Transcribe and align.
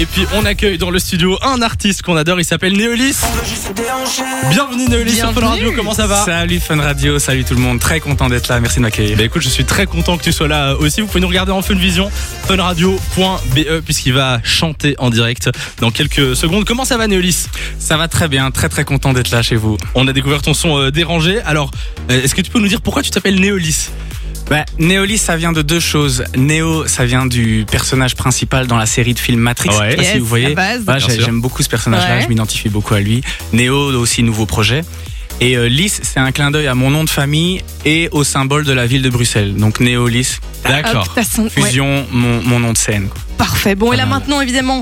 Et 0.00 0.06
puis 0.06 0.24
on 0.32 0.44
accueille 0.44 0.78
dans 0.78 0.90
le 0.90 1.00
studio 1.00 1.36
un 1.42 1.60
artiste 1.60 2.02
qu'on 2.02 2.14
adore, 2.14 2.38
il 2.38 2.44
s'appelle 2.44 2.72
Néolis. 2.76 3.16
Bienvenue 4.48 4.86
Néolis 4.88 5.16
sur 5.16 5.32
Fun. 5.32 5.40
Radio, 5.44 5.72
comment 5.74 5.92
ça 5.92 6.06
va? 6.06 6.24
Salut 6.24 6.60
Fun 6.60 6.80
Radio, 6.80 7.18
salut 7.18 7.42
tout 7.42 7.54
le 7.54 7.60
monde, 7.60 7.80
très 7.80 7.98
content 7.98 8.28
d'être 8.28 8.46
là, 8.46 8.60
merci 8.60 8.76
de 8.76 8.82
m'accueillir. 8.82 9.16
Bah 9.16 9.24
écoute, 9.24 9.42
je 9.42 9.48
suis 9.48 9.64
très 9.64 9.86
content 9.86 10.16
que 10.16 10.22
tu 10.22 10.30
sois 10.30 10.46
là 10.46 10.76
aussi. 10.76 11.00
Vous 11.00 11.08
pouvez 11.08 11.20
nous 11.20 11.26
regarder 11.26 11.50
en 11.50 11.62
Funvision, 11.62 12.12
funradio.be, 12.46 13.80
puisqu'il 13.84 14.12
va 14.12 14.38
chanter 14.44 14.94
en 14.98 15.10
direct 15.10 15.50
dans 15.80 15.90
quelques 15.90 16.36
secondes. 16.36 16.64
Comment 16.64 16.84
ça 16.84 16.96
va 16.96 17.08
Néolis 17.08 17.46
Ça 17.80 17.96
va 17.96 18.06
très 18.06 18.28
bien, 18.28 18.52
très 18.52 18.68
très 18.68 18.84
content 18.84 19.12
d'être 19.12 19.32
là 19.32 19.42
chez 19.42 19.56
vous. 19.56 19.78
On 19.96 20.06
a 20.06 20.12
découvert 20.12 20.42
ton 20.42 20.54
son 20.54 20.78
euh, 20.78 20.90
dérangé. 20.92 21.40
Alors, 21.40 21.72
euh, 22.12 22.22
est-ce 22.22 22.36
que 22.36 22.40
tu 22.40 22.52
peux 22.52 22.60
nous 22.60 22.68
dire 22.68 22.82
pourquoi 22.82 23.02
tu 23.02 23.10
t'appelles 23.10 23.40
Néolis 23.40 23.88
Bah, 24.50 24.64
Néolis, 24.78 25.18
ça 25.18 25.36
vient 25.36 25.52
de 25.52 25.60
deux 25.60 25.80
choses. 25.80 26.24
Néo, 26.36 26.86
ça 26.86 27.04
vient 27.04 27.26
du 27.26 27.66
personnage 27.70 28.14
principal 28.16 28.66
dans 28.66 28.78
la 28.78 28.86
série 28.86 29.12
de 29.12 29.18
films 29.18 29.40
Matrix. 29.40 29.68
Ouais. 29.78 29.96
Yes, 29.96 30.12
si 30.12 30.18
vous 30.18 30.26
voyez. 30.26 30.46
à 30.52 30.54
base. 30.54 30.82
Bah. 30.84 30.96
J'aime 30.98 31.40
beaucoup 31.42 31.62
ce 31.62 31.68
personnage-là, 31.68 32.16
Ouais. 32.16 32.22
je 32.22 32.28
m'identifie 32.28 32.70
beaucoup 32.70 32.94
à 32.94 33.00
lui. 33.00 33.20
Néo, 33.52 33.76
aussi 34.00 34.22
nouveau 34.22 34.46
projet. 34.46 34.82
Et 35.40 35.56
euh, 35.56 35.68
Lys, 35.68 36.00
c'est 36.02 36.18
un 36.18 36.32
clin 36.32 36.50
d'œil 36.50 36.66
à 36.66 36.74
mon 36.74 36.90
nom 36.90 37.04
de 37.04 37.10
famille 37.10 37.62
et 37.84 38.08
au 38.10 38.24
symbole 38.24 38.64
de 38.64 38.72
la 38.72 38.86
ville 38.86 39.02
de 39.02 39.10
Bruxelles. 39.10 39.54
Donc 39.54 39.80
Néolis, 39.80 40.38
D'accord. 40.64 41.14
Ouais, 41.16 41.22
fusion, 41.50 42.06
mon, 42.10 42.42
mon 42.42 42.58
nom 42.58 42.72
de 42.72 42.78
scène. 42.78 43.08
quoi. 43.08 43.20
parfait. 43.36 43.74
Bon, 43.74 43.92
et 43.92 43.96
là 43.96 44.06
maintenant, 44.06 44.40
évidemment, 44.40 44.80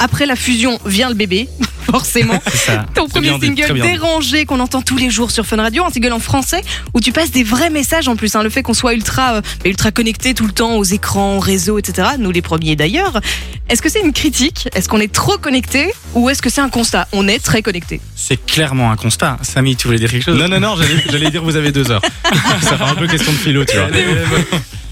après 0.00 0.26
la 0.26 0.36
fusion 0.36 0.78
vient 0.84 1.08
le 1.08 1.14
bébé, 1.14 1.48
forcément. 1.90 2.40
Ça. 2.52 2.86
Ton 2.94 3.08
premier 3.08 3.30
bien 3.30 3.40
single 3.40 3.72
bien 3.74 3.84
dérangé 3.84 4.44
qu'on 4.46 4.60
entend 4.60 4.82
tous 4.82 4.96
les 4.96 5.10
jours 5.10 5.30
sur 5.30 5.46
Fun 5.46 5.56
Radio, 5.56 5.84
un 5.84 5.90
single 5.90 6.12
en 6.12 6.18
français 6.18 6.62
où 6.94 7.00
tu 7.00 7.12
passes 7.12 7.30
des 7.30 7.44
vrais 7.44 7.70
messages 7.70 8.08
en 8.08 8.16
plus. 8.16 8.34
hein. 8.34 8.42
le 8.42 8.50
fait 8.50 8.62
qu'on 8.62 8.74
soit 8.74 8.94
ultra, 8.94 9.36
euh, 9.36 9.40
ultra 9.64 9.90
connecté 9.90 10.34
tout 10.34 10.46
le 10.46 10.52
temps 10.52 10.76
aux 10.76 10.84
écrans, 10.84 11.36
aux 11.36 11.40
réseaux, 11.40 11.78
etc. 11.78 12.08
Nous 12.18 12.30
les 12.30 12.42
premiers 12.42 12.76
d'ailleurs. 12.76 13.20
Est-ce 13.68 13.80
que 13.80 13.88
c'est 13.88 14.00
une 14.00 14.12
critique? 14.12 14.68
Est-ce 14.74 14.88
qu'on 14.88 15.00
est 15.00 15.12
trop 15.12 15.38
connecté? 15.38 15.92
Ou 16.14 16.28
est-ce 16.30 16.42
que 16.42 16.50
c'est 16.50 16.60
un 16.60 16.68
constat? 16.68 17.08
On 17.12 17.26
est 17.28 17.42
très 17.42 17.62
connecté. 17.62 18.00
C'est 18.14 18.44
clairement 18.44 18.90
un 18.90 18.96
constat. 18.96 19.38
Samy, 19.42 19.76
tu 19.76 19.86
voulais 19.86 19.98
dire 19.98 20.10
quelque 20.10 20.24
chose? 20.24 20.38
Non, 20.38 20.48
non, 20.48 20.60
non, 20.60 20.76
j'allais 21.10 21.30
dire 21.30 21.42
vous 21.42 21.56
avez 21.56 21.72
deux 21.72 21.90
heures. 21.90 22.02
ça 22.62 22.76
fait 22.76 22.84
un 22.84 22.94
peu 22.94 23.06
question 23.06 23.32
de 23.32 23.38
philo, 23.38 23.64
tu 23.64 23.76
vois. 23.76 23.88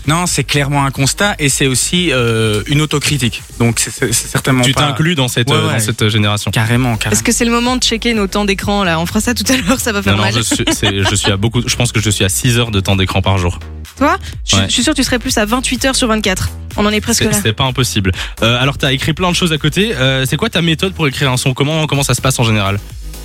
Non, 0.06 0.26
c'est 0.26 0.44
clairement 0.44 0.84
un 0.84 0.90
constat 0.90 1.34
et 1.38 1.48
c'est 1.48 1.66
aussi 1.66 2.10
euh, 2.12 2.62
une 2.66 2.80
autocritique. 2.80 3.42
Donc 3.58 3.78
c'est- 3.78 4.12
certainement 4.12 4.62
Tu 4.64 4.72
pas 4.72 4.88
t'inclus 4.88 5.14
dans 5.14 5.28
cette, 5.28 5.48
Ouais, 5.50 5.56
euh, 5.56 5.66
ouais. 5.68 5.72
dans 5.74 5.78
cette 5.78 6.08
génération. 6.08 6.50
carrément, 6.50 6.96
carrément. 6.96 7.12
Est-ce 7.12 7.22
que 7.22 7.32
c'est 7.32 7.44
le 7.44 7.50
moment 7.52 7.76
de 7.76 7.82
checker 7.82 8.12
nos 8.14 8.26
temps 8.26 8.44
d'écran 8.44 8.84
là? 8.84 8.98
On 8.98 9.06
fera 9.06 9.20
ça 9.20 9.34
tout 9.34 9.44
à 9.52 9.56
l'heure, 9.56 9.78
ça 9.80 9.92
va 9.92 10.02
faire 10.02 10.12
Non, 10.12 10.18
non, 10.18 10.24
mal. 10.24 10.34
je 10.34 10.40
suis, 10.40 10.64
c'est- 10.72 11.02
je 11.08 11.14
suis 11.14 11.30
à 11.30 11.36
beaucoup, 11.36 11.62
je 11.66 11.76
pense 11.76 11.92
que 11.92 12.00
je 12.00 12.10
suis 12.10 12.24
à 12.24 12.28
6 12.28 12.58
heures 12.58 12.70
de 12.70 12.80
temps 12.80 12.96
d'écran 12.96 13.22
par 13.22 13.38
jour. 13.38 13.58
Toi? 13.98 14.16
Je, 14.44 14.56
Ouais. 14.56 14.64
je 14.68 14.72
suis 14.72 14.82
sûr 14.82 14.92
que 14.92 14.96
tu 14.98 15.04
serais 15.04 15.18
plus 15.18 15.36
à 15.38 15.44
28 15.44 15.84
heures 15.84 15.96
sur 15.96 16.08
24. 16.08 16.50
On 16.76 16.86
en 16.86 16.90
est 16.90 17.00
presque 17.00 17.22
C'est 17.24 17.30
là. 17.30 17.38
c'est 17.42 17.52
pas 17.52 17.64
impossible. 17.64 18.12
Euh, 18.42 18.60
alors, 18.60 18.78
t'as 18.78 18.92
écrit 18.92 19.12
plein 19.12 19.30
de 19.30 19.36
choses 19.36 19.52
à 19.52 19.58
côté. 19.58 19.94
Euh, 19.94 20.24
c'est 20.26 20.36
quoi 20.36 20.48
ta 20.50 20.62
méthode 20.62 20.94
pour 20.94 21.06
écrire 21.08 21.30
un 21.30 21.36
son? 21.36 21.54
Comment, 21.54 21.86
comment 21.86 22.02
ça 22.02 22.14
se 22.14 22.20
passe 22.22 22.38
en 22.38 22.44
général? 22.44 22.78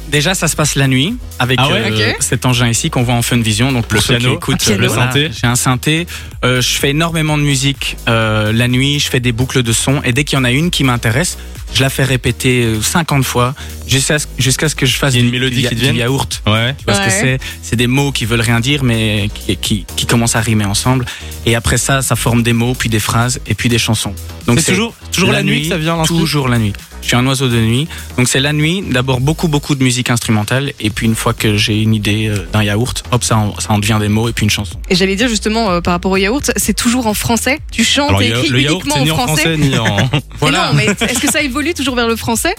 Déjà, 0.09 0.33
ça 0.33 0.47
se 0.47 0.55
passe 0.55 0.75
la 0.75 0.87
nuit 0.87 1.15
avec 1.37 1.59
Ah 1.61 1.67
ouais? 1.67 1.91
euh, 1.91 2.13
cet 2.21 2.45
engin 2.45 2.69
ici 2.69 2.89
qu'on 2.89 3.03
voit 3.03 3.15
en 3.15 3.21
Fun 3.21 3.39
Vision. 3.39 3.73
Donc 3.73 3.87
pour 3.87 3.97
Le 3.97 4.01
piano, 4.01 4.39
un 4.41 4.55
piano. 4.55 4.77
le 4.81 4.87
Le 4.87 4.89
synthé. 4.89 5.29
J'ai 5.33 5.47
un 5.47 5.55
synthé. 5.57 6.07
Euh, 6.45 6.61
je 6.61 6.77
fais 6.77 6.91
énormément 6.91 7.37
de 7.37 7.43
musique 7.43 7.97
euh, 8.07 8.53
la 8.53 8.69
nuit. 8.69 8.99
Je 8.99 9.09
fais 9.09 9.19
des 9.19 9.33
boucles 9.33 9.63
de 9.63 9.73
son 9.73 10.01
et 10.03 10.13
dès 10.13 10.23
qu'il 10.23 10.37
y 10.37 10.41
en 10.41 10.45
a 10.45 10.51
une 10.51 10.69
qui 10.71 10.85
m'intéresse, 10.85 11.37
je 11.73 11.81
la 11.81 11.89
fais 11.89 12.03
répéter 12.03 12.63
euh, 12.63 12.81
50 12.81 13.23
fois 13.23 13.53
jusqu'à 13.87 14.19
ce, 14.19 14.25
jusqu'à 14.37 14.69
ce 14.69 14.75
que 14.75 14.85
je 14.85 14.95
fasse 14.97 15.13
Il 15.13 15.17
y 15.17 15.19
a 15.19 15.23
une 15.25 15.31
du- 15.31 15.37
mélodie 15.37 15.61
du, 15.61 15.67
qui 15.67 15.75
vienne 15.75 15.95
yaourt. 15.95 16.41
Ouais. 16.47 16.73
Tu 16.77 16.83
vois 16.85 16.93
ce 16.95 16.99
Ouais. 16.99 17.05
que 17.05 17.11
c'est? 17.11 17.39
C'est 17.61 17.75
des 17.75 17.87
mots 17.87 18.11
qui 18.11 18.25
veulent 18.25 18.41
rien 18.41 18.59
dire, 18.59 18.83
mais 18.83 19.29
qui, 19.33 19.55
qui, 19.57 19.85
qui 19.95 20.05
commencent 20.05 20.35
à 20.35 20.41
rimer 20.41 20.65
ensemble. 20.65 21.05
Et 21.45 21.55
après 21.55 21.77
ça, 21.77 22.01
ça 22.01 22.15
forme 22.15 22.43
des 22.43 22.53
mots, 22.53 22.73
puis 22.73 22.89
des 22.89 22.99
phrases, 22.99 23.39
et 23.47 23.53
puis 23.53 23.69
des 23.69 23.77
chansons. 23.79 24.13
Donc 24.45 24.59
C'est 24.59 24.71
toujours, 24.71 24.93
toujours 25.11 25.31
la, 25.31 25.43
nuit 25.43 25.63
que 25.63 25.67
ça 25.69 25.77
vient 25.77 26.01
Toujours 26.03 26.47
la 26.47 26.57
nuit. 26.57 26.73
Je 27.01 27.07
suis 27.07 27.15
un 27.15 27.25
oiseau 27.27 27.47
de 27.47 27.57
nuit. 27.57 27.87
Donc 28.17 28.27
c'est 28.27 28.39
la 28.39 28.53
nuit, 28.53 28.83
d'abord 28.89 29.19
beaucoup, 29.21 29.47
beaucoup 29.47 29.75
de 29.75 29.83
musique 29.83 30.09
instrumentale. 30.09 30.73
Et 30.79 30.89
puis 30.89 31.05
une 31.05 31.15
fois 31.15 31.33
que 31.33 31.55
j'ai 31.55 31.81
une 31.81 31.93
idée 31.93 32.27
euh, 32.27 32.45
d'un 32.51 32.63
yaourt, 32.63 33.03
hop, 33.11 33.23
ça 33.23 33.37
en, 33.37 33.59
ça 33.59 33.71
en 33.73 33.79
devient 33.79 33.97
des 33.99 34.09
mots 34.09 34.27
et 34.27 34.33
puis 34.33 34.43
une 34.43 34.49
chanson. 34.49 34.77
Et 34.89 34.95
j'allais 34.95 35.15
dire 35.15 35.29
justement 35.29 35.69
euh, 35.71 35.81
par 35.81 35.93
rapport 35.93 36.11
au 36.11 36.17
yaourt, 36.17 36.51
c'est 36.57 36.75
toujours 36.75 37.07
en 37.07 37.13
français? 37.13 37.59
Tu 37.71 37.83
chantes 37.83 38.09
Alors, 38.09 38.21
et 38.21 38.29
écris 38.29 38.49
le 38.49 38.61
yaourt, 38.61 38.83
uniquement 38.83 39.03
ni 39.03 39.11
en 39.11 39.15
français? 39.15 39.41
français 39.43 39.57
ni 39.57 39.77
en. 39.77 39.85
Mais 40.11 40.21
Voilà. 40.39 40.67
non, 40.67 40.73
mais 40.75 40.85
est-ce 40.85 41.19
que 41.19 41.31
ça 41.31 41.41
évolue 41.41 41.73
toujours 41.73 41.95
vers 41.95 42.07
le 42.07 42.15
français? 42.15 42.55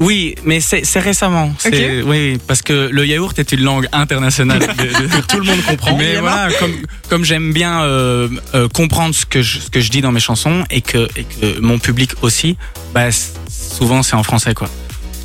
Oui, 0.00 0.34
mais 0.44 0.60
c'est 0.60 0.82
récemment. 0.98 1.54
C'est- 1.58 2.02
Oui, 2.02 2.38
parce 2.46 2.62
que 2.62 2.88
le 2.90 3.06
yaourt 3.06 3.38
est 3.38 3.52
une 3.52 3.60
langue 3.62 3.86
internationale. 3.92 4.58
de- 4.78 5.20
Tout 5.28 5.38
le 5.38 5.44
monde 5.44 5.62
comprend. 5.66 5.96
Mais 5.96 6.16
voilà, 6.16 6.48
comme, 6.58 6.74
comme 7.08 7.24
j'aime 7.24 7.52
bien 7.52 7.82
euh, 7.82 8.28
euh, 8.54 8.68
comprendre 8.68 9.14
ce 9.14 9.24
que, 9.26 9.42
je, 9.42 9.58
ce 9.60 9.70
que 9.70 9.80
je 9.80 9.90
dis 9.90 10.00
dans 10.00 10.10
mes 10.12 10.20
chansons 10.20 10.64
et 10.70 10.80
que, 10.80 11.08
et 11.16 11.24
que 11.24 11.60
mon 11.60 11.78
public 11.78 12.12
aussi, 12.22 12.56
bah, 12.94 13.08
souvent 13.48 14.02
c'est 14.02 14.14
en 14.16 14.22
français 14.22 14.54
quoi. 14.54 14.68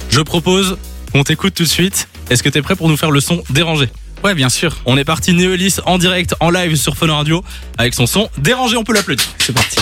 Je 0.09 0.21
propose 0.21 0.77
qu'on 1.11 1.23
t'écoute 1.23 1.53
tout 1.55 1.63
de 1.63 1.67
suite. 1.69 2.07
Est-ce 2.29 2.43
que 2.43 2.49
t'es 2.49 2.61
prêt 2.61 2.75
pour 2.75 2.89
nous 2.89 2.97
faire 2.97 3.11
le 3.11 3.19
son 3.21 3.43
dérangé? 3.49 3.89
Ouais, 4.23 4.33
bien 4.35 4.49
sûr. 4.49 4.75
On 4.85 4.97
est 4.97 5.05
parti 5.05 5.33
Néolis 5.33 5.75
en 5.85 5.97
direct, 5.97 6.33
en 6.39 6.49
live 6.49 6.75
sur 6.75 6.97
Fun 6.97 7.11
Radio, 7.13 7.43
avec 7.77 7.93
son 7.93 8.05
son 8.07 8.29
dérangé. 8.37 8.75
On 8.77 8.83
peut 8.83 8.93
l'applaudir. 8.93 9.25
C'est 9.39 9.53
parti. 9.53 9.77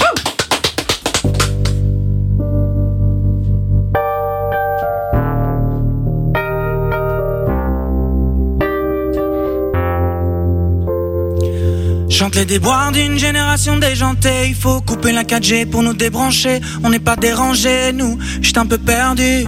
Chante 12.15 12.35
les 12.35 12.45
déboires 12.45 12.93
d'une 12.93 13.19
génération 13.19 13.75
déjantée. 13.75 14.47
Il 14.47 14.55
faut 14.55 14.79
couper 14.79 15.11
la 15.11 15.25
4G 15.25 15.65
pour 15.65 15.83
nous 15.83 15.93
débrancher. 15.93 16.61
On 16.81 16.89
n'est 16.89 16.97
pas 16.97 17.17
dérangés, 17.17 17.91
nous. 17.91 18.17
J'suis 18.41 18.57
un 18.57 18.65
peu 18.65 18.77
perdu. 18.77 19.45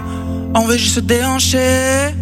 On 0.53 0.65
veut 0.65 0.75
juste 0.75 0.95
se 0.95 0.99
déhancher. 0.99 2.13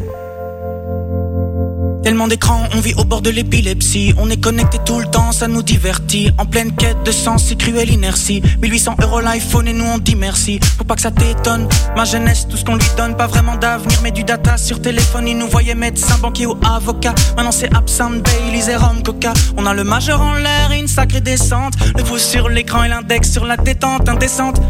Tellement 2.05 2.27
d'écrans, 2.27 2.61
on 2.75 2.81
vit 2.81 2.93
au 2.99 3.03
bord 3.03 3.23
de 3.23 3.31
l'épilepsie. 3.31 4.13
On 4.19 4.29
est 4.29 4.39
connecté 4.39 4.77
tout 4.85 4.99
le 4.99 5.07
temps, 5.07 5.31
ça 5.31 5.47
nous 5.47 5.63
divertit. 5.63 6.29
En 6.37 6.45
pleine 6.45 6.71
quête 6.75 7.01
de 7.03 7.09
sens, 7.11 7.45
c'est 7.45 7.55
cruelle 7.55 7.89
inertie. 7.89 8.43
1800 8.61 8.97
euros 9.01 9.21
l'iPhone 9.21 9.67
et 9.67 9.73
nous 9.73 9.85
on 9.85 9.97
dit 9.97 10.15
merci. 10.15 10.59
Faut 10.77 10.83
pas 10.83 10.93
que 10.93 11.01
ça 11.01 11.09
t'étonne. 11.09 11.67
Ma 11.97 12.05
jeunesse, 12.05 12.47
tout 12.47 12.57
ce 12.57 12.63
qu'on 12.63 12.75
lui 12.75 12.85
donne, 12.95 13.17
pas 13.17 13.25
vraiment 13.25 13.55
d'avenir, 13.55 13.97
mais 14.03 14.11
du 14.11 14.23
data 14.23 14.55
sur 14.55 14.79
téléphone. 14.83 15.27
Il 15.27 15.39
nous 15.39 15.47
voyait 15.47 15.73
médecin, 15.73 16.19
banquier 16.19 16.45
ou 16.45 16.55
avocat. 16.63 17.15
Maintenant 17.37 17.51
c'est 17.51 17.75
absinthe, 17.75 18.21
Baileys 18.21 18.69
et 18.69 18.75
rhum, 18.75 19.01
coca. 19.01 19.33
On 19.57 19.65
a 19.65 19.73
le 19.73 19.83
majeur 19.83 20.21
en 20.21 20.35
l'air 20.35 20.73
une 20.77 20.87
sacrée 20.87 21.21
descente. 21.21 21.73
Le 21.97 22.03
pouce 22.03 22.21
sur 22.21 22.49
l'écran 22.49 22.83
et 22.83 22.87
l'index 22.87 23.31
sur 23.31 23.45
la 23.45 23.57
détente 23.57 24.07
indécente. 24.07 24.61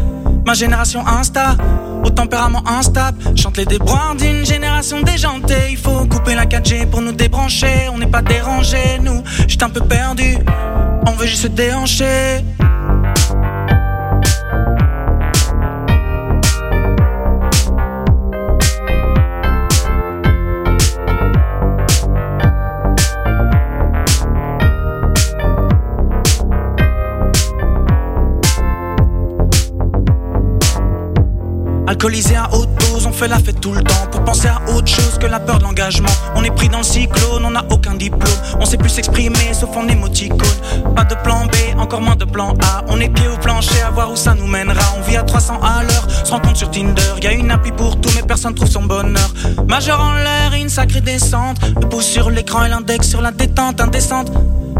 Ma 0.46 0.54
génération 0.54 1.04
Insta, 1.04 1.56
au 2.04 2.10
tempérament 2.10 2.62
instable, 2.68 3.18
chante 3.36 3.56
les 3.56 3.64
déboires 3.64 4.14
d'une 4.14 4.46
génération 4.46 5.02
déjantée. 5.02 5.72
Il 5.72 5.76
faut 5.76 6.06
couper 6.06 6.35
4G 6.46 6.86
pour 6.86 7.02
nous 7.02 7.12
débrancher. 7.12 7.88
On 7.92 7.98
n'est 7.98 8.06
pas 8.06 8.22
dérangés, 8.22 8.98
nous. 9.02 9.22
J'étais 9.48 9.64
un 9.64 9.70
peu 9.70 9.80
perdu. 9.80 10.36
On 11.06 11.12
veut 11.12 11.26
juste 11.26 11.42
se 11.42 11.48
déhancher. 11.48 12.44
Alcoolisé 31.88 32.34
à 32.34 32.52
haute 32.52 32.65
on 33.06 33.12
fait 33.12 33.28
la 33.28 33.38
fête 33.38 33.60
tout 33.60 33.72
le 33.72 33.82
temps 33.82 34.06
pour 34.10 34.24
penser 34.24 34.48
à 34.48 34.60
autre 34.74 34.88
chose 34.88 35.18
que 35.18 35.26
la 35.26 35.38
peur 35.38 35.58
de 35.58 35.62
l'engagement. 35.62 36.08
On 36.34 36.42
est 36.42 36.50
pris 36.50 36.68
dans 36.68 36.78
le 36.78 36.84
on 37.44 37.50
n'a 37.50 37.64
aucun 37.70 37.94
diplôme, 37.94 38.40
on 38.60 38.64
sait 38.64 38.76
plus 38.76 38.90
s'exprimer 38.90 39.52
sauf 39.52 39.76
en 39.76 39.88
émoticône. 39.88 40.38
Pas 40.94 41.04
de 41.04 41.14
plan 41.16 41.46
B, 41.46 41.78
encore 41.78 42.00
moins 42.00 42.16
de 42.16 42.24
plan 42.24 42.54
A. 42.62 42.84
On 42.88 43.00
est 43.00 43.08
pied 43.08 43.28
au 43.28 43.36
plancher 43.38 43.82
à 43.82 43.90
voir 43.90 44.10
où 44.10 44.16
ça 44.16 44.34
nous 44.34 44.46
mènera. 44.46 44.80
On 44.98 45.02
vit 45.02 45.16
à 45.16 45.22
300 45.22 45.60
à 45.62 45.82
l'heure, 45.82 46.06
se 46.24 46.30
rencontre 46.30 46.56
sur 46.56 46.70
Tinder. 46.70 47.02
Y 47.22 47.26
a 47.26 47.32
une 47.32 47.50
appli 47.50 47.72
pour 47.72 48.00
tout, 48.00 48.10
mais 48.14 48.22
personne 48.22 48.54
trouve 48.54 48.68
son 48.68 48.84
bonheur. 48.84 49.30
Majeur 49.68 50.00
en 50.00 50.14
l'air 50.14 50.52
une 50.54 50.68
sacrée 50.68 51.00
descente. 51.00 51.58
Le 51.80 51.88
pouce 51.88 52.06
sur 52.06 52.30
l'écran 52.30 52.64
et 52.64 52.68
l'index 52.68 53.08
sur 53.08 53.20
la 53.20 53.30
détente 53.30 53.80
indécente. 53.80 54.30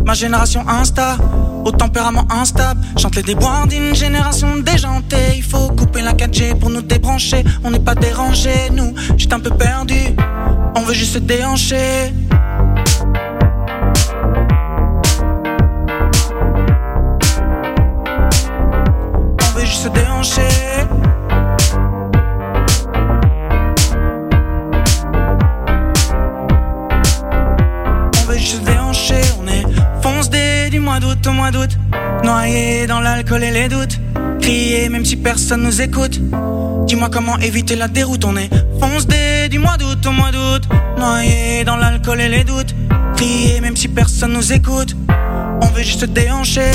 Ma 0.04 0.14
génération 0.14 0.64
Insta, 0.68 1.16
au 1.64 1.72
tempérament 1.72 2.26
instable, 2.30 2.80
chante 2.96 3.16
les 3.16 3.22
déboires 3.22 3.66
d'une 3.66 3.92
génération 3.92 4.56
déjantée. 4.58 5.34
Il 5.36 5.42
faut 5.42 5.68
couper 5.68 6.00
la 6.00 6.12
4G 6.12 6.54
pour 6.54 6.70
nous 6.70 6.82
débrancher. 6.82 7.42
On 7.64 7.70
n'est 7.72 7.80
pas 7.80 7.96
dérangés, 7.96 8.70
nous. 8.72 8.94
J'étais 9.16 9.34
un 9.34 9.40
peu 9.40 9.50
perdu. 9.50 9.98
On 10.76 10.82
veut 10.82 10.94
juste 10.94 11.14
se 11.14 11.18
déhancher. 11.18 12.12
Se 28.38 28.58
déhancher. 28.58 29.22
On 29.42 29.48
est 29.48 29.64
fonce 30.02 30.28
dé 30.28 30.68
du 30.70 30.78
mois 30.78 31.00
d'août 31.00 31.26
au 31.26 31.32
mois 31.32 31.50
d'août. 31.50 31.70
Noyé 32.22 32.86
dans 32.86 33.00
l'alcool 33.00 33.42
et 33.42 33.50
les 33.50 33.68
doutes. 33.68 33.98
crier 34.40 34.90
même 34.90 35.06
si 35.06 35.16
personne 35.16 35.62
nous 35.62 35.80
écoute. 35.80 36.20
Dis-moi 36.86 37.08
comment 37.10 37.38
éviter 37.38 37.76
la 37.76 37.88
déroute, 37.88 38.24
on 38.26 38.36
est 38.36 38.50
fonce 38.78 39.06
dès 39.06 39.48
du 39.48 39.58
mois 39.58 39.78
d'août 39.78 40.04
au 40.06 40.12
mois 40.12 40.30
d'août. 40.30 40.68
Noyé 40.98 41.64
dans 41.64 41.76
l'alcool 41.76 42.20
et 42.20 42.28
les 42.28 42.44
doutes. 42.44 42.74
Crier 43.16 43.60
même 43.62 43.74
si 43.74 43.88
personne 43.88 44.34
nous 44.34 44.52
écoute. 44.52 44.94
On 45.62 45.66
veut 45.68 45.82
juste 45.82 46.04
déhancher. 46.04 46.70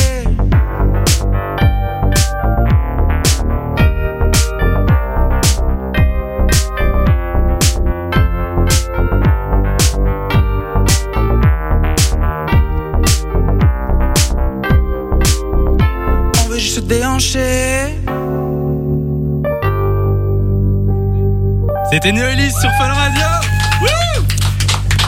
C'était 21.89 22.11
Néolis 22.11 22.51
sur 22.51 22.69
Fun 22.71 22.91
Radio. 22.91 23.23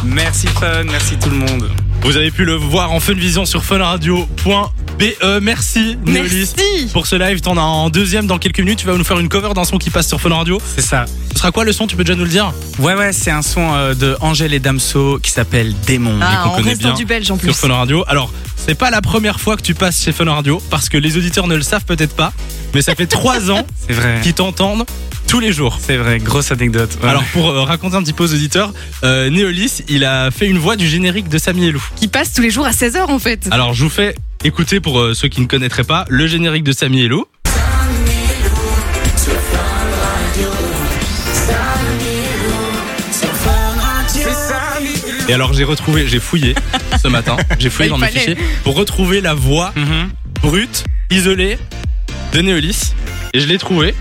Merci 0.06 0.48
Fun, 0.48 0.84
merci 0.86 1.18
tout 1.18 1.30
le 1.30 1.36
monde. 1.36 1.70
Vous 2.02 2.16
avez 2.16 2.31
pu 2.31 2.46
le 2.46 2.54
voir 2.54 2.94
en 2.94 3.02
Funvision 3.02 3.44
sur 3.44 3.66
funradio.be. 5.00 5.42
Merci 5.42 5.98
Néolis. 6.06 6.54
Merci. 6.57 6.88
Pour 6.94 7.07
ce 7.07 7.16
live, 7.16 7.42
t'en 7.42 7.57
as 7.57 7.62
en 7.62 7.90
deuxième 7.90 8.28
dans 8.28 8.38
quelques 8.38 8.60
minutes. 8.60 8.80
Tu 8.80 8.86
vas 8.88 8.95
nous 8.95 9.04
faire 9.04 9.19
une 9.19 9.30
cover 9.30 9.54
d'un 9.54 9.63
son 9.63 9.78
qui 9.78 9.90
passe 9.90 10.07
sur 10.07 10.19
Fun 10.19 10.30
Radio. 10.34 10.62
C'est 10.75 10.81
ça. 10.81 11.06
Ce 11.34 11.40
sera 11.40 11.51
quoi 11.51 11.63
le 11.63 11.74
son? 11.74 11.88
Tu 11.88 11.95
peux 11.95 12.04
déjà 12.04 12.16
nous 12.18 12.24
le 12.25 12.30
dire? 12.30 12.54
Ouais, 12.80 12.94
ouais, 12.95 13.12
c'est 13.13 13.31
un 13.31 13.42
son 13.42 13.74
euh, 13.74 13.94
de 13.94 14.16
Angèle 14.22 14.54
et 14.54 14.60
Damso 14.60 15.19
qui 15.22 15.31
s'appelle 15.31 15.74
Démon. 15.86 16.19
Ah, 16.22 16.42
qu'on 16.44 16.50
on 16.51 16.56
connaît 16.57 16.69
reste 16.69 16.81
dans 16.81 16.90
bien 16.90 16.98
du 16.98 17.06
belge 17.06 17.31
en 17.31 17.38
plus. 17.38 17.50
sur 17.50 17.57
Fun 17.57 17.74
Radio. 17.74 18.04
Alors, 18.07 18.31
c'est 18.56 18.75
pas 18.75 18.90
la 18.92 19.01
première 19.01 19.40
fois 19.40 19.57
que 19.57 19.62
tu 19.62 19.74
passes 19.74 20.01
chez 20.01 20.12
Fun 20.12 20.25
Radio 20.31 20.62
parce 20.69 20.90
que 20.90 20.98
les 20.98 21.18
auditeurs 21.18 21.48
ne 21.48 21.56
le 21.56 21.63
savent 21.63 21.86
peut-être 21.86 22.16
pas, 22.16 22.31
mais 22.74 22.81
ça 22.81 22.96
fait 22.96 23.07
trois 23.07 23.50
ans 23.51 23.66
C'est 23.88 23.94
vrai. 23.94 24.19
qu'ils 24.24 24.34
t'entendent 24.34 24.86
tous 25.28 25.39
les 25.39 25.51
jours. 25.51 25.80
C'est 25.81 25.98
vrai, 25.98 26.19
grosse 26.19 26.51
anecdote. 26.51 26.92
Ouais. 27.01 27.10
Alors 27.10 27.24
pour 27.34 27.50
euh, 27.50 27.63
raconter 27.63 27.96
un 27.96 28.04
petit 28.04 28.13
peu 28.13 28.24
aux 28.24 28.34
auditeurs, 28.34 28.72
euh, 29.04 29.30
Néolis, 29.30 29.81
il 29.89 30.06
a 30.06 30.30
fait 30.31 30.48
une 30.48 30.60
voix 30.60 30.75
du 30.75 30.88
générique 30.88 31.28
de 31.30 31.38
Samy 31.38 31.66
et 31.66 31.72
Lou. 31.72 31.84
Qui 31.96 32.07
passe 32.07 32.34
tous 32.34 32.42
les 32.42 32.51
jours 32.51 32.66
à 32.66 32.72
16h 32.72 33.06
en 33.10 33.19
fait. 33.19 33.48
Alors 33.51 33.74
je 33.74 33.84
vous 33.84 33.89
fais 33.89 34.16
écouter 34.44 34.80
pour 34.80 35.00
euh, 35.00 35.13
ceux 35.13 35.28
qui 35.28 35.42
ne 35.42 35.48
connaîtraient 35.48 35.84
pas 35.84 36.06
le 36.10 36.28
générique 36.28 36.63
de 36.63 36.72
Samy 36.72 37.01
et 37.01 37.07
Lou. 37.07 37.25
Et 45.30 45.34
alors 45.34 45.54
j'ai 45.54 45.63
retrouvé, 45.63 46.06
j'ai 46.07 46.19
fouillé 46.19 46.54
ce 47.01 47.07
matin, 47.07 47.38
j'ai 47.60 47.69
fouillé 47.69 47.90
Bah, 47.90 47.95
dans 47.95 48.01
mes 48.01 48.12
fichiers 48.12 48.38
pour 48.63 48.75
retrouver 48.75 49.22
la 49.22 49.34
voix 49.34 49.72
Mhm. 49.75 50.10
brute, 50.42 50.84
isolée 51.10 51.57
de 52.34 52.42
Néolis. 52.42 52.94
Et 53.34 53.39
je 53.39 53.48
l'ai 53.48 53.57
trouvé. 53.57 53.96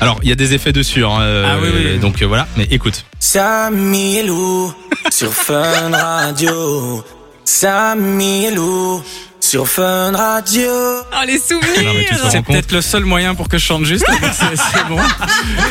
Alors 0.00 0.18
il 0.22 0.28
y 0.28 0.32
a 0.32 0.34
des 0.36 0.54
effets 0.54 0.72
dessus, 0.72 1.04
hein, 1.04 1.20
euh, 1.20 1.44
Ah 1.48 1.58
oui, 1.60 1.68
oui. 1.74 1.98
donc 1.98 2.22
euh, 2.22 2.26
voilà, 2.26 2.46
mais 2.56 2.64
écoute. 2.70 3.04
Samy 3.18 4.18
et 4.18 4.22
Lou 4.22 4.72
sur 5.10 5.32
Fun 5.34 5.90
Radio. 5.90 7.04
Samy 7.44 8.46
et 8.46 8.50
Lou 8.54 9.02
sur 9.52 9.68
Fun 9.68 10.12
Radio. 10.12 10.62
Oh 10.70 11.26
les 11.26 11.38
souvenirs 11.38 12.30
C'est 12.30 12.42
peut-être 12.42 12.72
le 12.72 12.80
seul 12.80 13.04
moyen 13.04 13.34
pour 13.34 13.50
que 13.50 13.58
je 13.58 13.62
chante 13.62 13.84
juste. 13.84 14.06
c'est 14.32 14.56
c'est 14.56 14.88
bon. 14.88 14.96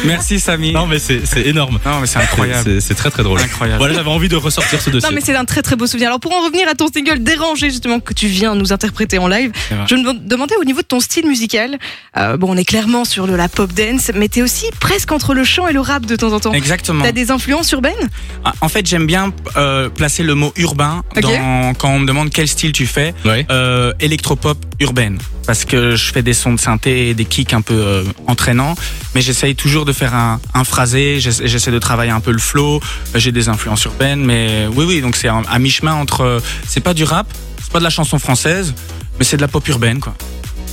Merci 0.05 0.39
Samy. 0.39 0.71
Non 0.71 0.85
mais 0.85 0.99
c'est 0.99 1.25
c'est 1.25 1.47
énorme. 1.47 1.79
Non, 1.83 1.99
mais 1.99 2.05
c'est 2.05 2.19
incroyable. 2.19 2.61
C'est 2.63 2.79
c'est 2.79 2.93
très 2.93 3.09
très 3.09 3.23
drôle. 3.23 3.39
Incroyable. 3.39 3.79
Voilà, 3.79 3.95
j'avais 3.95 4.11
envie 4.11 4.29
de 4.29 4.35
ressortir 4.35 4.79
ce 4.79 4.91
dossier. 4.91 5.09
Non 5.09 5.15
mais 5.15 5.21
c'est 5.21 5.35
un 5.35 5.45
très 5.45 5.63
très 5.63 5.75
beau 5.75 5.87
souvenir. 5.87 6.09
Alors 6.09 6.19
pour 6.19 6.31
en 6.31 6.45
revenir 6.45 6.67
à 6.67 6.75
ton 6.75 6.89
single 6.93 7.23
Dérangé 7.23 7.71
justement 7.71 7.99
que 7.99 8.13
tu 8.13 8.27
viens 8.27 8.53
nous 8.53 8.71
interpréter 8.71 9.17
en 9.17 9.27
live, 9.27 9.51
je 9.87 9.95
me 9.95 10.13
demandais 10.13 10.57
au 10.57 10.63
niveau 10.63 10.81
de 10.81 10.85
ton 10.85 10.99
style 10.99 11.25
musical. 11.25 11.79
euh, 12.17 12.37
bon 12.37 12.53
on 12.53 12.57
est 12.57 12.65
clairement 12.65 13.03
sur 13.03 13.25
de 13.25 13.33
la 13.33 13.49
pop 13.49 13.73
dance, 13.73 14.11
mais 14.13 14.27
t'es 14.27 14.43
aussi 14.43 14.67
presque 14.79 15.11
entre 15.11 15.33
le 15.33 15.43
chant 15.43 15.67
et 15.67 15.73
le 15.73 15.81
rap 15.81 16.05
de 16.05 16.15
temps 16.15 16.33
en 16.33 16.39
temps. 16.39 16.53
Exactement. 16.53 17.03
T'as 17.03 17.13
des 17.13 17.31
influences 17.31 17.71
urbaines? 17.71 18.09
Ah, 18.45 18.53
En 18.61 18.69
fait, 18.69 18.85
j'aime 18.85 19.07
bien 19.07 19.33
euh, 19.57 19.89
placer 19.89 20.21
le 20.21 20.35
mot 20.35 20.53
urbain 20.55 21.01
dans, 21.19 21.73
quand 21.73 21.89
on 21.89 21.99
me 21.99 22.05
demande 22.05 22.29
quel 22.29 22.47
style 22.47 22.73
tu 22.73 22.85
fais. 22.85 23.15
Ouais. 23.25 23.47
Euh, 23.49 23.70
électropop 23.99 24.57
urbaine. 24.79 25.17
Parce 25.47 25.65
que 25.65 25.95
je 25.95 26.11
fais 26.13 26.21
des 26.23 26.33
sons 26.33 26.53
de 26.53 26.59
synthé 26.59 27.09
et 27.09 27.13
des 27.13 27.25
kicks 27.25 27.53
un 27.53 27.61
peu 27.61 27.73
euh, 27.73 28.03
entraînants. 28.27 28.75
Mais 29.15 29.21
j'essaye 29.21 29.55
toujours 29.55 29.85
de 29.85 29.93
faire 29.93 30.13
un, 30.15 30.39
un 30.53 30.63
phrasé. 30.63 31.19
J'essa- 31.19 31.45
J'essaie 31.45 31.71
de 31.71 31.79
travailler 31.79 32.11
un 32.11 32.19
peu 32.19 32.31
le 32.31 32.39
flow. 32.39 32.79
Euh, 33.15 33.19
J'ai 33.19 33.31
des 33.31 33.49
influences 33.49 33.83
urbaines. 33.85 34.23
Mais 34.23 34.67
oui, 34.75 34.85
oui, 34.87 35.01
donc 35.01 35.15
c'est 35.15 35.27
à 35.27 35.59
mi-chemin 35.59 35.93
entre. 35.93 36.21
euh, 36.21 36.39
C'est 36.67 36.79
pas 36.81 36.93
du 36.93 37.03
rap, 37.03 37.27
c'est 37.61 37.71
pas 37.71 37.79
de 37.79 37.83
la 37.83 37.89
chanson 37.89 38.19
française, 38.19 38.73
mais 39.19 39.25
c'est 39.25 39.37
de 39.37 39.41
la 39.41 39.47
pop 39.47 39.67
urbaine, 39.67 39.99
quoi. 39.99 40.13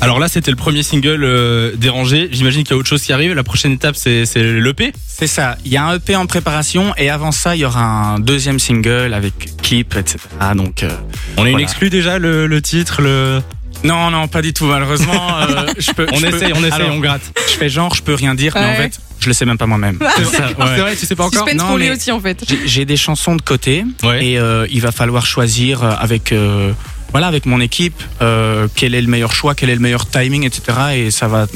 Alors 0.00 0.20
là, 0.20 0.28
c'était 0.28 0.50
le 0.52 0.56
premier 0.56 0.82
single 0.84 1.24
euh, 1.24 1.72
dérangé. 1.76 2.28
J'imagine 2.30 2.62
qu'il 2.62 2.70
y 2.70 2.74
a 2.74 2.76
autre 2.76 2.88
chose 2.88 3.02
qui 3.02 3.12
arrive. 3.12 3.34
La 3.34 3.42
prochaine 3.42 3.72
étape, 3.72 3.96
c'est 3.96 4.26
c'est 4.26 4.42
l'EP. 4.42 4.92
C'est 5.08 5.26
ça. 5.26 5.56
Il 5.64 5.72
y 5.72 5.76
a 5.76 5.84
un 5.84 5.96
EP 5.96 6.14
en 6.14 6.26
préparation 6.26 6.94
et 6.96 7.10
avant 7.10 7.32
ça, 7.32 7.56
il 7.56 7.60
y 7.60 7.64
aura 7.64 7.82
un 8.14 8.20
deuxième 8.20 8.60
single 8.60 9.12
avec 9.12 9.56
clip, 9.60 9.96
etc. 9.96 10.18
Donc. 10.54 10.82
euh, 10.84 10.90
On 11.36 11.42
a 11.42 11.46
une 11.46 11.50
Voilà. 11.52 11.64
exclu 11.64 11.90
déjà 11.90 12.18
le, 12.18 12.46
le 12.46 12.62
titre, 12.62 13.02
le. 13.02 13.40
Non, 13.84 14.10
non, 14.10 14.28
pas 14.28 14.40
du 14.40 14.52
tout. 14.52 14.66
Malheureusement, 14.66 15.38
euh, 15.40 15.66
je 15.78 15.90
peux. 15.90 16.06
On 16.12 16.16
je 16.16 16.26
peux- 16.26 16.36
essaye, 16.36 16.52
on 16.54 16.58
essaye, 16.64 16.72
Alors, 16.72 16.94
on 16.94 17.00
gratte. 17.00 17.32
Je 17.48 17.54
fais 17.54 17.68
genre, 17.68 17.92
je 17.94 18.02
peux 18.02 18.14
rien 18.14 18.36
dire, 18.36 18.52
mais 18.54 18.60
en 18.64 18.68
Ouais. 18.68 18.76
fait, 18.76 19.00
je 19.18 19.26
le 19.26 19.32
sais 19.32 19.46
même 19.46 19.58
pas 19.58 19.66
moi-même. 19.66 19.98
C'est 20.16 20.24
ça, 20.26 20.48
C'est 20.58 20.80
vrai, 20.80 20.94
tu 20.96 21.06
sais 21.06 21.16
pas 21.16 21.24
encore. 21.24 21.42
Suspense 21.42 21.60
Non, 21.60 21.68
pour 21.70 21.76
lui 21.78 21.90
aussi 21.90 22.12
en 22.12 22.20
fait. 22.20 22.44
J'ai- 22.48 22.66
J'ai 22.68 22.84
des 22.84 22.96
chansons 22.96 23.34
de 23.34 23.42
côté 23.42 23.84
Ouais. 24.04 24.24
et 24.24 24.38
euh, 24.38 24.64
il 24.70 24.80
va 24.80 24.92
falloir 24.92 25.26
choisir 25.26 25.82
euh, 25.82 25.90
avec. 25.98 26.30
euh, 26.30 26.70
voilà, 27.12 27.26
avec 27.26 27.46
mon 27.46 27.60
équipe, 27.60 28.02
euh, 28.22 28.68
quel 28.74 28.94
est 28.94 29.00
le 29.00 29.08
meilleur 29.08 29.32
choix, 29.32 29.54
quel 29.54 29.70
est 29.70 29.74
le 29.74 29.80
meilleur 29.80 30.06
timing, 30.06 30.44
etc. 30.44 30.78
Et 30.94 31.10
ça 31.10 31.28
va, 31.28 31.46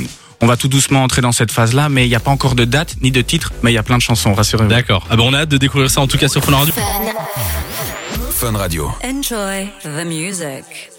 on 0.41 0.47
va 0.47 0.57
tout 0.57 0.69
doucement 0.69 1.03
entrer 1.03 1.23
dans 1.23 1.33
cette 1.33 1.53
phase-là, 1.53 1.89
mais 1.89 2.07
il 2.07 2.09
n'y 2.09 2.15
a 2.15 2.21
pas 2.21 2.31
encore 2.31 2.55
de 2.55 2.65
date 2.65 2.97
ni 3.03 3.11
de 3.11 3.23
titre, 3.23 3.53
mais 3.63 3.71
il 3.71 3.75
y 3.75 3.79
a 3.79 3.83
plein 3.83 3.97
de 3.97 4.03
chansons, 4.03 4.35
rassurez-vous. 4.35 4.71
D'accord. 4.71 5.07
Ah 5.11 5.17
ben 5.17 5.25
on 5.25 5.33
a 5.33 5.41
hâte 5.41 5.51
de 5.51 5.59
découvrir 5.59 5.91
ça 5.91 6.01
en 6.01 6.07
tout 6.07 6.19
cas 6.19 6.29
sur 6.29 6.43
Fun 6.45 6.57
Radio. 6.57 6.75
Fun 8.31 8.57
Radio. 8.57 8.91
Enjoy 9.05 9.69
the 9.85 10.05
music. 10.05 10.92